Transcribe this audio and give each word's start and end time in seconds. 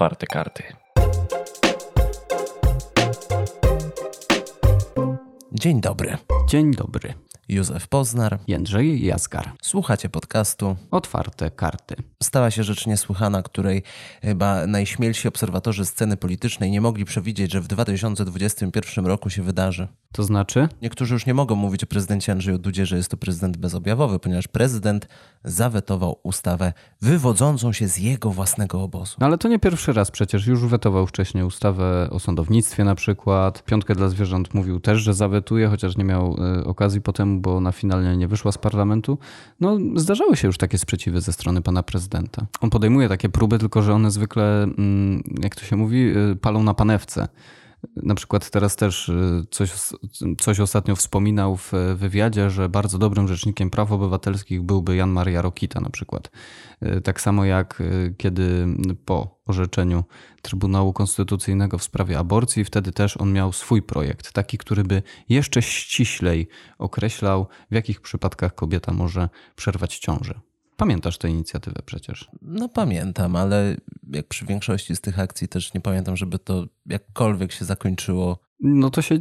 otwarte 0.00 0.26
karty. 0.26 0.62
Dzień 5.52 5.80
dobry. 5.80 6.16
Dzień 6.48 6.70
dobry. 6.74 7.14
Józef 7.48 7.88
Poznar. 7.88 8.38
Jędrzej 8.48 9.04
Jaskar. 9.04 9.52
Słuchacie 9.62 10.08
podcastu 10.08 10.76
Otwarte 10.90 11.50
karty. 11.50 11.96
Stała 12.22 12.50
się 12.50 12.64
rzecz 12.64 12.86
niesłychana, 12.86 13.42
której 13.42 13.82
chyba 14.22 14.66
najśmielsi 14.66 15.28
obserwatorzy 15.28 15.86
sceny 15.86 16.16
politycznej 16.16 16.70
nie 16.70 16.80
mogli 16.80 17.04
przewidzieć, 17.04 17.52
że 17.52 17.60
w 17.60 17.66
2021 17.66 19.06
roku 19.06 19.30
się 19.30 19.42
wydarzy. 19.42 19.88
To 20.12 20.22
znaczy? 20.22 20.68
Niektórzy 20.82 21.14
już 21.14 21.26
nie 21.26 21.34
mogą 21.34 21.54
mówić 21.54 21.84
o 21.84 21.86
prezydencie 21.86 22.32
Andrzeju 22.32 22.58
Dudzie, 22.58 22.86
że 22.86 22.96
jest 22.96 23.10
to 23.10 23.16
prezydent 23.16 23.56
bezobjawowy, 23.56 24.18
ponieważ 24.18 24.48
prezydent 24.48 25.08
zawetował 25.44 26.20
ustawę 26.22 26.72
wywodzącą 27.02 27.72
się 27.72 27.88
z 27.88 27.98
jego 27.98 28.30
własnego 28.30 28.82
obozu. 28.82 29.16
No 29.20 29.26
ale 29.26 29.38
to 29.38 29.48
nie 29.48 29.58
pierwszy 29.58 29.92
raz 29.92 30.10
przecież. 30.10 30.46
Już 30.46 30.66
wetował 30.66 31.06
wcześniej 31.06 31.44
ustawę 31.44 32.08
o 32.10 32.18
sądownictwie 32.18 32.84
na 32.84 32.94
przykład. 32.94 33.64
Piątkę 33.64 33.94
dla 33.94 34.08
zwierząt 34.08 34.54
mówił 34.54 34.80
też, 34.80 34.98
że 34.98 35.14
zawetuje, 35.14 35.68
chociaż 35.68 35.96
nie 35.96 36.04
miał 36.04 36.36
y, 36.60 36.64
okazji 36.64 37.00
potem, 37.00 37.40
bo 37.40 37.60
na 37.60 37.72
finalnie 37.72 38.16
nie 38.16 38.28
wyszła 38.28 38.52
z 38.52 38.58
parlamentu. 38.58 39.18
No 39.60 39.78
zdarzały 39.96 40.36
się 40.36 40.46
już 40.46 40.58
takie 40.58 40.78
sprzeciwy 40.78 41.20
ze 41.20 41.32
strony 41.32 41.62
pana 41.62 41.82
prezydenta. 41.82 42.09
On 42.60 42.70
podejmuje 42.70 43.08
takie 43.08 43.28
próby, 43.28 43.58
tylko 43.58 43.82
że 43.82 43.94
one 43.94 44.10
zwykle, 44.10 44.62
mm, 44.62 45.22
jak 45.42 45.54
to 45.54 45.64
się 45.64 45.76
mówi, 45.76 46.16
y, 46.16 46.36
palą 46.36 46.62
na 46.62 46.74
panewce. 46.74 47.28
Na 47.96 48.14
przykład 48.14 48.50
teraz 48.50 48.76
też 48.76 49.08
y, 49.08 49.46
coś, 49.50 49.72
coś 50.38 50.60
ostatnio 50.60 50.96
wspominał 50.96 51.56
w 51.56 51.72
wywiadzie, 51.96 52.50
że 52.50 52.68
bardzo 52.68 52.98
dobrym 52.98 53.28
rzecznikiem 53.28 53.70
praw 53.70 53.92
obywatelskich 53.92 54.62
byłby 54.62 54.96
Jan 54.96 55.10
Maria 55.10 55.42
Rokita 55.42 55.80
na 55.80 55.90
przykład. 55.90 56.30
Y, 56.82 57.00
tak 57.00 57.20
samo 57.20 57.44
jak 57.44 57.80
y, 57.80 58.14
kiedy 58.18 58.66
po 59.04 59.40
orzeczeniu 59.46 60.04
Trybunału 60.42 60.92
Konstytucyjnego 60.92 61.78
w 61.78 61.82
sprawie 61.82 62.18
aborcji, 62.18 62.64
wtedy 62.64 62.92
też 62.92 63.16
on 63.16 63.32
miał 63.32 63.52
swój 63.52 63.82
projekt, 63.82 64.32
taki, 64.32 64.58
który 64.58 64.84
by 64.84 65.02
jeszcze 65.28 65.62
ściślej 65.62 66.48
określał, 66.78 67.46
w 67.70 67.74
jakich 67.74 68.00
przypadkach 68.00 68.54
kobieta 68.54 68.92
może 68.92 69.28
przerwać 69.56 69.98
ciążę. 69.98 70.40
Pamiętasz 70.80 71.18
tę 71.18 71.28
inicjatywę 71.28 71.80
przecież? 71.86 72.28
No 72.42 72.68
pamiętam, 72.68 73.36
ale 73.36 73.76
jak 74.12 74.28
przy 74.28 74.46
większości 74.46 74.96
z 74.96 75.00
tych 75.00 75.18
akcji 75.18 75.48
też 75.48 75.74
nie 75.74 75.80
pamiętam, 75.80 76.16
żeby 76.16 76.38
to 76.38 76.64
jakkolwiek 76.86 77.52
się 77.52 77.64
zakończyło. 77.64 78.38
No 78.60 78.90
to 78.90 79.02
się, 79.02 79.18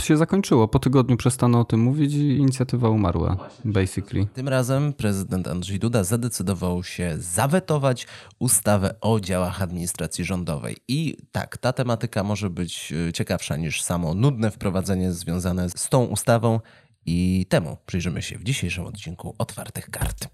się 0.00 0.16
zakończyło. 0.16 0.68
Po 0.68 0.78
tygodniu 0.78 1.16
przestano 1.16 1.60
o 1.60 1.64
tym 1.64 1.80
mówić 1.80 2.14
i 2.14 2.36
inicjatywa 2.36 2.88
umarła, 2.88 3.48
basically. 3.64 4.26
Tym 4.26 4.48
razem 4.48 4.92
prezydent 4.92 5.48
Andrzej 5.48 5.78
Duda 5.78 6.04
zadecydował 6.04 6.84
się 6.84 7.14
zawetować 7.18 8.06
ustawę 8.38 8.94
o 9.00 9.20
działach 9.20 9.62
administracji 9.62 10.24
rządowej. 10.24 10.76
I 10.88 11.16
tak, 11.32 11.58
ta 11.58 11.72
tematyka 11.72 12.22
może 12.22 12.50
być 12.50 12.92
e, 13.08 13.12
ciekawsza 13.12 13.56
niż 13.56 13.82
samo 13.82 14.14
nudne 14.14 14.50
wprowadzenie 14.50 15.12
związane 15.12 15.70
z 15.70 15.88
tą 15.88 16.04
ustawą. 16.04 16.60
I 17.06 17.46
temu 17.48 17.76
przyjrzymy 17.86 18.22
się 18.22 18.38
w 18.38 18.44
dzisiejszym 18.44 18.86
odcinku 18.86 19.34
Otwartych 19.38 19.90
Kart. 19.90 20.28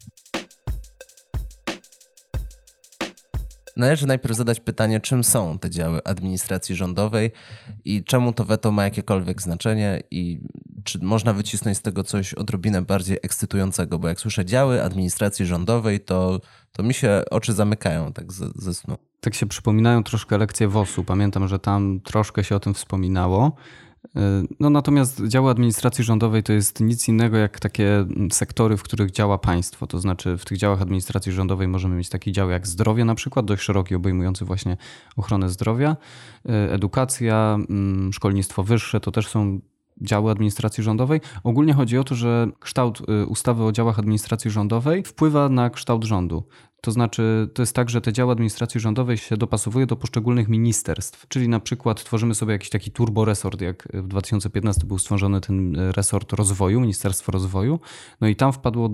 Należy 3.77 4.07
najpierw 4.07 4.37
zadać 4.37 4.61
pytanie, 4.61 5.01
czym 5.01 5.25
są 5.25 5.59
te 5.59 5.71
działy 5.71 6.01
administracji 6.05 6.75
rządowej 6.75 7.31
i 7.85 8.05
czemu 8.05 8.33
to 8.33 8.45
weto 8.45 8.73
ma 8.73 8.85
jakiekolwiek 8.85 9.43
znaczenie 9.43 10.03
i 10.11 10.41
czy 10.85 10.99
można 11.03 11.33
wycisnąć 11.33 11.79
z 11.79 11.83
tego 11.83 12.05
coś 12.05 12.35
odrobinę 12.35 12.83
bardziej 12.83 13.19
ekscytującego, 13.23 13.99
bo 13.99 14.09
jak 14.09 14.21
słyszę 14.21 14.45
działy 14.45 14.83
administracji 14.83 15.47
rządowej, 15.47 16.00
to, 16.00 16.41
to 16.73 16.83
mi 16.83 16.95
się 16.95 17.23
oczy 17.31 17.53
zamykają 17.53 18.12
tak 18.12 18.33
ze, 18.33 18.49
ze 18.55 18.75
snu. 18.75 18.97
Tak 19.21 19.34
się 19.34 19.47
przypominają 19.47 20.05
troszkę 20.05 20.39
lekcje 20.39 20.69
WOS-u. 20.69 21.05
Pamiętam, 21.05 21.49
że 21.49 21.59
tam 21.59 22.00
troszkę 22.05 22.45
się 22.45 22.56
o 22.56 22.61
tym 22.61 22.75
wspominało. 22.75 23.56
No 24.61 24.71
natomiast 24.71 25.27
działy 25.27 25.50
administracji 25.50 26.05
rządowej 26.05 26.43
to 26.43 26.53
jest 26.53 26.81
nic 26.81 27.09
innego 27.09 27.37
jak 27.37 27.61
takie 27.61 28.06
sektory, 28.33 28.77
w 28.77 28.83
których 28.83 29.11
działa 29.11 29.39
państwo. 29.39 29.87
To 29.87 29.99
znaczy 29.99 30.37
w 30.37 30.44
tych 30.44 30.59
działach 30.59 30.83
administracji 30.83 31.33
rządowej 31.33 31.69
możemy 31.69 31.97
mieć 31.97 32.09
taki 32.09 32.33
dział 32.33 32.50
jak 32.50 32.67
zdrowie 32.67 33.05
na 33.05 33.15
przykład, 33.15 33.47
dość 33.47 33.62
szeroki, 33.62 33.94
obejmujący 33.94 34.44
właśnie 34.44 34.77
ochronę 35.17 35.49
zdrowia, 35.49 35.97
edukacja, 36.71 37.59
mm, 37.71 38.12
szkolnictwo 38.12 38.62
wyższe, 38.62 39.00
to 39.00 39.12
też 39.12 39.28
są 39.28 39.61
działy 40.03 40.31
administracji 40.31 40.84
rządowej. 40.84 41.21
Ogólnie 41.45 41.73
chodzi 41.73 41.99
o 41.99 42.05
to, 42.05 42.15
że 42.15 42.49
kształt 42.61 43.01
y, 43.01 43.27
ustawy 43.27 43.65
o 43.65 43.73
działach 43.73 43.99
administracji 43.99 44.51
rządowej 44.51 45.03
wpływa 45.03 45.49
na 45.49 45.71
kształt 45.71 46.05
rządu. 46.05 46.45
To 46.81 46.93
znaczy, 46.93 47.49
to 47.55 47.62
jest 47.62 47.75
tak, 47.75 47.91
że 47.91 48.01
te 48.01 48.12
działy 48.12 48.33
administracji 48.33 48.81
rządowej 48.81 49.17
się 49.17 49.37
dopasowuje 49.37 49.87
do 49.87 49.97
poszczególnych 49.97 50.49
ministerstw. 50.49 51.29
Czyli 51.29 51.49
na 51.49 51.61
przykład 51.61 52.05
tworzymy 52.05 52.35
sobie 52.35 52.53
jakiś 52.53 52.71
taki 52.71 52.91
turboresort, 52.91 53.61
jak 53.61 53.89
w 53.95 54.09
2015 54.09 54.87
był 54.87 54.99
stworzony 54.99 55.41
ten 55.41 55.77
resort 55.77 56.33
rozwoju, 56.33 56.81
Ministerstwo 56.81 57.33
Rozwoju. 57.33 57.81
No 58.21 58.29
i 58.29 58.37
tam 58.37 58.53
wpadło 58.53 58.91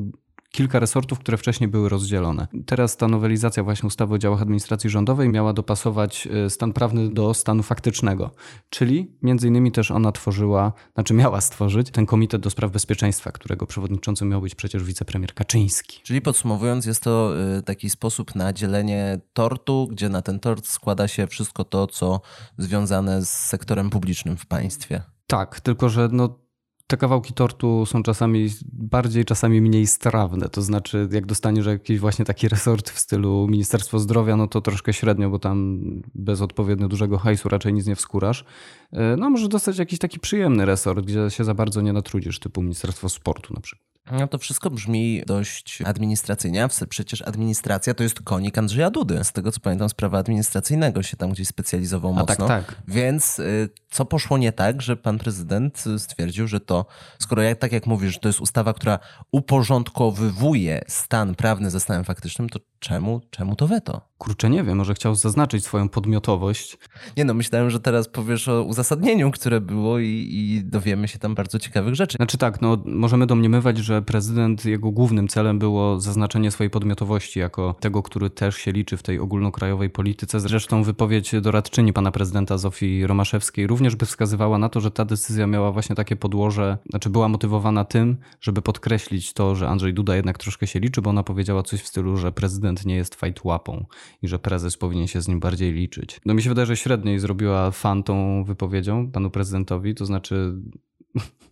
kilka 0.53 0.79
resortów, 0.79 1.19
które 1.19 1.37
wcześniej 1.37 1.69
były 1.69 1.89
rozdzielone. 1.89 2.47
Teraz 2.67 2.97
ta 2.97 3.09
nowelizacja 3.09 3.65
właśnie 3.65 3.87
ustawy 3.87 4.15
o 4.15 4.19
działach 4.19 4.43
administracji 4.43 4.91
rządowej 4.91 5.29
miała 5.29 5.53
dopasować 5.53 6.29
e, 6.47 6.51
stan 6.51 6.73
prawny 6.73 7.11
do 7.11 7.35
stanu 7.35 7.63
faktycznego, 7.63 8.31
czyli 8.71 9.17
między 9.23 9.49
innymi 9.49 9.73
też 9.73 9.91
ona 9.91 10.13
tworzyła, 10.13 10.73
znaczy 10.95 11.15
miała 11.15 11.41
stworzyć 11.41 11.91
ten 11.91 12.07
Komitet 12.07 12.43
do 12.43 12.51
Spraw 12.51 12.73
Bezpieczeństwa, 12.73 13.33
którego 13.33 13.67
przewodniczącym 13.67 14.29
miał 14.29 14.41
być 14.41 14.55
przecież 14.55 14.85
wicepremier 14.85 15.35
Kaczyński. 15.35 16.01
Czyli 16.03 16.21
podsumowując, 16.21 16.87
jest 16.87 17.03
to 17.03 17.33
e, 17.59 17.63
taki 17.63 17.91
sposób 17.91 18.35
na 18.35 18.53
dzielenie 18.53 19.21
tortu, 19.33 19.89
gdzie 19.91 20.09
na 20.09 20.23
ten 20.23 20.41
tort 20.41 20.67
składa 20.67 21.09
się 21.09 21.27
wszystko 21.27 21.65
to, 21.65 21.87
co 21.87 22.21
związane 22.59 23.25
z 23.25 23.31
sektorem 23.31 23.91
publicznym 23.91 24.37
w 24.37 24.47
państwie. 24.47 25.03
Tak, 25.27 25.61
tylko 25.61 25.89
że 25.89 26.09
no, 26.13 26.39
te 26.87 26.97
kawałki 26.97 27.33
tortu 27.33 27.87
są 27.87 28.03
czasami 28.03 28.49
bardziej, 28.73 29.25
czasami 29.25 29.61
mniej 29.61 29.87
strawne. 29.87 30.49
To 30.49 30.63
znaczy, 30.63 31.09
jak 31.13 31.27
dostaniesz 31.27 31.67
jakiś 31.67 31.99
właśnie 31.99 32.25
taki 32.25 32.49
resort 32.49 32.91
w 32.91 32.99
stylu 32.99 33.47
Ministerstwo 33.51 33.99
Zdrowia, 33.99 34.37
no 34.37 34.49
to 34.49 34.61
troszkę 34.61 34.93
średnio, 34.93 35.31
bo 35.31 35.39
tam 35.39 35.81
bez 36.15 36.41
odpowiednio 36.41 36.89
dużego 36.89 37.19
hajsu 37.19 37.49
raczej 37.49 37.75
nic 37.75 37.87
nie 37.87 37.97
wskórasz. 37.97 38.45
E, 38.93 39.17
no, 39.17 39.31
może 39.31 39.49
dostać 39.49 39.79
jakiś 39.79 39.99
taki 39.99 40.21
przyjemny 40.21 40.65
resort, 40.65 41.07
gdzie 41.07 41.31
się 41.31 41.45
za 41.45 41.55
bardzo 41.55 41.81
nie 41.81 41.93
natrudzisz, 41.93 42.39
typu 42.39 42.63
Ministerstwo 42.63 43.09
Sportu 43.09 43.55
na 43.55 43.61
przykład. 43.61 43.92
No 44.11 44.29
to 44.29 44.39
wszystko 44.39 44.71
brzmi 44.71 45.23
dość 45.27 45.83
administracyjnie, 45.83 46.69
przecież 46.89 47.23
administracja 47.23 47.95
to 47.95 48.03
jest 48.03 48.23
konik 48.23 48.59
Andrzeja 48.59 48.91
Dudy. 48.91 49.25
Z 49.25 49.33
tego 49.33 49.53
co 49.53 49.61
pamiętam, 49.61 49.89
sprawa 49.89 50.19
administracyjnego 50.19 51.03
się 51.03 51.17
tam 51.17 51.31
gdzieś 51.31 51.49
specjalizował 51.49 52.13
A 52.13 52.25
tak, 52.25 52.29
mocno. 52.29 52.49
Tak. 52.49 52.83
Więc 52.89 53.39
y, 53.39 53.69
co 53.91 54.05
poszło 54.05 54.39
nie 54.39 54.53
tak, 54.53 54.83
że 54.83 54.97
pan 54.97 55.19
prezydent 55.19 55.85
stwierdził, 55.99 56.49
że 56.49 56.61
to, 56.61 56.87
skoro 57.19 57.43
jak, 57.43 57.59
tak 57.59 57.73
jak 57.73 57.87
mówisz, 57.87 58.13
że 58.13 58.19
to 58.21 58.29
jest 58.29 58.41
ustawa, 58.41 58.75
która 58.75 58.99
uporządkowywuje 59.33 60.85
stan 60.89 61.35
prawny 61.35 61.71
ze 61.71 61.81
stanem 61.81 62.05
faktycznym, 62.05 62.49
to 62.49 62.59
czemu, 62.83 63.21
czemu 63.31 63.57
to 63.57 63.67
weto? 63.67 64.01
Kurczę, 64.19 64.51
nie 64.51 64.63
wiem, 64.63 64.77
może 64.77 64.95
chciał 64.95 65.15
zaznaczyć 65.15 65.65
swoją 65.65 65.89
podmiotowość. 65.89 66.79
Nie 67.17 67.25
no, 67.25 67.35
myślałem, 67.35 67.71
że 67.71 67.81
teraz 67.81 68.09
powiesz 68.09 68.49
o 68.49 68.63
uzasadnieniu, 68.63 69.31
które 69.31 69.61
było 69.61 69.99
i, 69.99 70.29
i 70.33 70.65
dowiemy 70.65 71.09
się 71.09 71.19
tam 71.19 71.35
bardzo 71.35 71.59
ciekawych 71.59 71.95
rzeczy. 71.95 72.17
Znaczy 72.17 72.39
tak, 72.39 72.61
no 72.61 72.79
możemy 72.85 73.27
domniemywać, 73.27 73.79
że 73.79 74.03
prezydent, 74.03 74.65
jego 74.65 74.91
głównym 74.91 75.29
celem 75.29 75.59
było 75.59 76.01
zaznaczenie 76.01 76.51
swojej 76.51 76.71
podmiotowości 76.71 77.39
jako 77.39 77.75
tego, 77.81 78.03
który 78.03 78.31
też 78.31 78.57
się 78.57 78.73
liczy 78.73 78.97
w 78.97 79.03
tej 79.03 79.19
ogólnokrajowej 79.19 79.91
polityce. 79.91 80.41
Zresztą 80.41 80.83
wypowiedź 80.83 81.33
doradczyni 81.41 81.93
pana 81.93 82.11
prezydenta 82.11 82.59
Zofii 82.59 83.07
Romaszewskiej 83.07 83.67
również 83.67 83.97
by 83.97 84.07
wskazywała 84.07 84.59
na 84.59 84.69
to, 84.69 84.81
że 84.81 84.91
ta 84.91 85.05
decyzja 85.05 85.47
miała 85.47 85.73
właśnie 85.73 85.97
takie 85.97 86.17
podłoże, 86.17 86.79
znaczy 86.91 87.11
była 87.11 87.29
motywowana 87.29 87.85
tym, 87.85 88.17
żeby 88.41 88.63
podkreślić 88.63 89.33
to, 89.33 89.55
że 89.55 89.69
Andrzej 89.69 89.95
Duda 89.95 90.17
jednak 90.17 90.39
troszkę 90.39 90.67
się 90.67 90.81
liczy, 90.81 91.03
bo 91.03 91.11
ona 91.11 91.23
powiedziała 91.23 91.63
coś 91.63 91.81
w 91.81 91.87
stylu, 91.87 92.17
że 92.17 92.33
prezydent 92.33 92.72
nie 92.87 92.95
jest 92.95 93.15
fajt 93.15 93.45
łapą 93.45 93.87
i 94.23 94.29
że 94.29 94.39
prezes 94.39 94.77
powinien 94.77 95.07
się 95.07 95.21
z 95.21 95.29
nim 95.29 95.41
bardziej 95.41 95.73
liczyć. 95.73 96.21
No 96.27 96.35
mi 96.35 96.43
się 96.43 96.49
wydaje, 96.49 96.67
że 96.67 96.77
średniej 96.77 97.19
zrobiła 97.19 97.71
fan 97.71 98.03
tą 98.03 98.45
wypowiedzią 98.45 99.11
panu 99.11 99.31
prezydentowi, 99.31 99.95
to 99.95 100.07
znaczy 100.07 100.55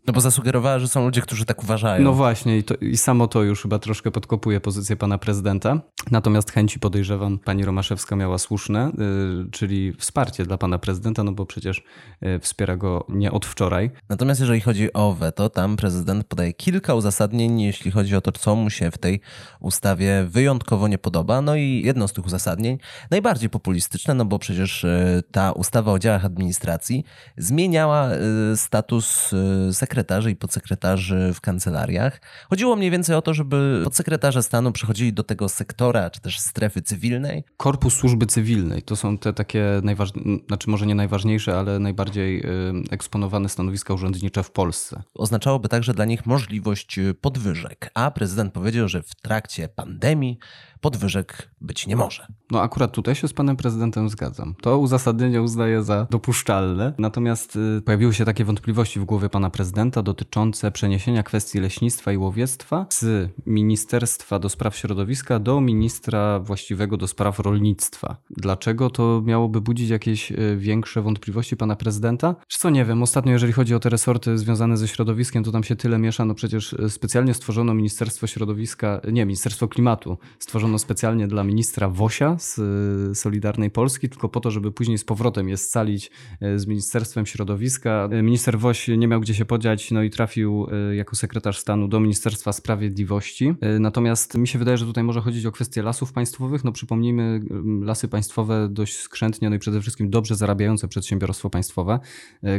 no 0.07 0.13
bo 0.13 0.21
zasugerowała, 0.21 0.79
że 0.79 0.89
są 0.89 1.05
ludzie, 1.05 1.21
którzy 1.21 1.45
tak 1.45 1.63
uważają. 1.63 2.05
No 2.05 2.13
właśnie, 2.13 2.59
i, 2.59 2.65
to, 2.65 2.75
i 2.75 2.97
samo 2.97 3.29
to 3.29 3.43
już 3.43 3.63
chyba 3.63 3.79
troszkę 3.79 4.11
podkopuje 4.11 4.61
pozycję 4.61 4.97
pana 4.97 5.19
prezydenta. 5.19 5.81
Natomiast 6.11 6.51
chęci 6.51 6.79
podejrzewam, 6.79 7.39
pani 7.39 7.65
Romaszewska 7.65 8.17
miała 8.17 8.39
słuszne, 8.39 8.93
yy, 8.99 9.51
czyli 9.51 9.93
wsparcie 9.93 10.45
dla 10.45 10.59
pana 10.59 10.79
prezydenta, 10.79 11.25
no 11.25 11.33
bo 11.33 11.47
przecież 11.47 11.83
yy, 12.21 12.41
wspiera 12.41 12.77
go 12.77 13.07
nie 13.09 13.33
od 13.33 13.47
wczoraj. 13.47 13.91
Natomiast 14.09 14.41
jeżeli 14.41 14.61
chodzi 14.61 14.93
o 14.93 15.13
weto, 15.13 15.51
tam 15.51 15.77
prezydent 15.77 16.27
podaje 16.27 16.53
kilka 16.53 16.95
uzasadnień, 16.95 17.61
jeśli 17.61 17.91
chodzi 17.91 18.17
o 18.17 18.21
to, 18.21 18.33
co 18.33 18.57
mu 18.57 18.71
się 18.71 18.91
w 18.91 18.99
tej 18.99 19.21
ustawie 19.61 20.25
wyjątkowo 20.29 20.89
nie 20.89 20.99
podoba. 20.99 21.43
No 21.43 21.57
i 21.57 21.83
jedno 21.85 22.09
z 22.09 22.13
tych 22.13 22.27
uzasadnień, 22.27 22.79
najbardziej 23.11 23.51
populistyczne, 23.51 24.15
no 24.15 24.25
bo 24.25 24.39
przecież 24.39 24.83
yy, 24.83 25.23
ta 25.31 25.53
ustawa 25.53 25.93
o 25.93 25.99
działach 25.99 26.25
administracji 26.25 27.05
zmieniała 27.37 28.11
y, 28.13 28.57
status 28.57 29.33
y, 29.33 29.37
y, 29.37 29.50
sekretarzy 29.73 30.31
i 30.31 30.37
podsekretarzy 30.37 31.33
w 31.35 31.41
kancelariach. 31.41 32.21
Chodziło 32.51 32.77
mniej 32.77 32.91
więcej 32.91 33.17
o 33.17 33.23
to, 33.23 33.35
żeby 33.35 33.81
podsekretarze 33.85 34.43
stanu 34.43 34.73
przechodzili 34.73 35.13
do 35.13 35.23
tego 35.23 35.49
sektora, 35.49 36.11
czy 36.11 36.21
też 36.21 36.39
strefy 36.39 36.83
cywilnej. 36.83 37.45
Korpus 37.57 37.95
Służby 37.95 38.27
Cywilnej 38.27 38.83
to 38.83 38.97
są 38.97 39.19
te 39.19 39.33
takie 39.33 39.65
najważniejsze, 39.83 40.45
znaczy 40.47 40.71
może 40.71 40.87
nie 40.87 40.95
najważniejsze, 40.95 41.59
ale 41.59 41.79
najbardziej 41.79 42.41
y, 42.41 42.73
eksponowane 42.91 43.49
stanowiska 43.49 43.95
urzędnicze 43.95 44.43
w 44.43 44.51
Polsce. 44.51 45.03
Oznaczałoby 45.15 45.69
także 45.69 45.95
dla 45.95 46.05
nich 46.05 46.27
możliwość 46.27 47.01
podwyżek, 47.21 47.91
a 47.95 48.11
prezydent 48.11 48.53
powiedział, 48.53 48.89
że 48.89 49.03
w 49.03 49.15
trakcie 49.15 49.69
pandemii 49.69 50.39
podwyżek 50.81 51.51
być 51.61 51.87
nie 51.87 51.97
może. 51.97 52.27
No 52.51 52.63
akurat 52.63 52.93
tutaj 52.93 53.15
się 53.15 53.29
z 53.29 53.33
panem 53.33 53.57
prezydentem 53.57 54.09
zgadzam. 54.09 54.55
To 54.63 54.79
uzasadnienie 54.79 55.43
uznaję 55.43 55.83
za 55.83 56.07
dopuszczalne. 56.11 56.93
Natomiast 56.99 57.57
y, 57.57 57.83
pojawiły 57.85 58.15
się 58.15 58.25
takie 58.25 58.45
wątpliwości 58.45 59.01
w 59.01 59.05
głowie 59.05 59.29
pana 59.29 59.51
prezydenta 59.51 60.03
dotyczące 60.03 60.71
przeniesienia 60.71 61.23
kwestii 61.23 61.61
leśnictwa 61.61 62.13
i 62.13 62.17
łowiectwa 62.17 62.87
z 62.91 63.31
Ministerstwa 63.47 64.39
do 64.39 64.49
Spraw 64.49 64.77
Środowiska 64.77 65.39
do 65.39 65.61
ministra 65.61 66.39
właściwego 66.39 66.97
do 66.97 67.09
spraw 67.09 67.39
rolnictwa. 67.39 68.17
Dlaczego 68.31 68.91
to 68.91 69.23
miałoby 69.25 69.61
budzić 69.61 69.91
jakieś 69.91 70.33
y, 70.33 70.57
większe 70.59 71.03
wątpliwości 71.03 71.57
pana 71.57 71.77
prezydenta? 71.77 72.35
Co 72.49 72.71
nie 72.71 72.85
wiem, 72.85 73.03
ostatnio 73.03 73.33
jeżeli 73.33 73.53
chodzi 73.53 73.75
o 73.75 73.81
te 73.81 73.89
resorty 73.89 74.39
związane 74.39 74.77
ze 74.77 74.89
środowiskiem, 74.89 75.45
to 75.45 75.53
tam 75.53 75.65
się 75.65 75.77
tyle 75.77 75.99
miesza, 75.99 76.25
no 76.25 76.35
przecież 76.35 76.73
y, 76.73 76.91
specjalnie 76.91 77.35
stworzono 77.35 77.75
Ministerstwo 77.75 78.27
Środowiska, 78.27 79.01
nie, 79.13 79.27
Ministerstwo 79.27 79.69
Klimatu, 79.69 80.19
stworzono 80.39 80.70
specjalnie 80.79 81.29
dla 81.29 81.45
ministra 81.45 81.89
Wosia 81.89 82.39
z 82.39 82.59
y, 82.59 83.15
Solidarnej 83.15 83.71
Polski, 83.71 84.09
tylko 84.09 84.29
po 84.29 84.41
to, 84.41 84.51
żeby 84.51 84.73
później 84.73 84.99
z 84.99 85.05
powrotem 85.05 85.49
je 85.49 85.57
scalić 85.57 86.11
y, 86.43 86.59
z 86.59 86.67
Ministerstwem 86.67 87.27
Środowiska. 87.27 88.09
Y, 88.13 88.23
Minister 88.23 88.59
Woś 88.59 88.89
nie 88.89 89.09
miał 89.09 89.21
gdzie 89.21 89.35
się 89.35 89.45
podziać, 89.45 89.91
no 89.91 90.03
i 90.03 90.11
trafił 90.11 90.67
jako 90.93 91.17
sekretarz 91.17 91.59
stanu 91.59 91.89
do 91.89 92.01
Ministerstwa 92.01 92.53
Sprawiedliwości. 92.53 93.55
Natomiast 93.81 94.39
mi 94.39 94.49
się 94.49 94.59
wydaje, 94.59 94.77
że 94.77 94.87
tutaj 94.87 95.05
może 95.05 95.21
chodzić 95.21 95.47
o 95.47 95.53
kwestię 95.53 95.83
lasów 95.83 96.13
państwowych. 96.13 96.65
No 96.65 96.73
przypomnijmy, 96.73 97.41
lasy 97.83 98.09
państwowe 98.09 98.69
dość 98.71 98.97
skrzętnie, 98.97 99.51
no 99.51 99.57
i 99.57 99.59
przede 99.59 99.81
wszystkim 99.81 100.11
dobrze 100.11 100.35
zarabiające 100.37 100.89
przedsiębiorstwo 100.89 101.51
państwowe, 101.51 102.01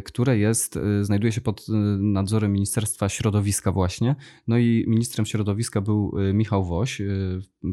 które 0.03 0.37
jest, 0.37 0.79
znajduje 1.01 1.31
się 1.31 1.41
pod 1.41 1.65
nadzorem 1.99 2.53
Ministerstwa 2.53 3.09
Środowiska 3.09 3.71
właśnie. 3.71 4.15
No 4.47 4.57
i 4.57 4.85
ministrem 4.87 5.25
środowiska 5.25 5.81
był 5.81 6.13
Michał 6.33 6.65
Woś 6.65 7.01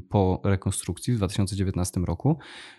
po 0.08 0.27
rekonstrukcji 0.44 1.14
w 1.14 1.16
2019 1.16 2.00
roku, 2.00 2.38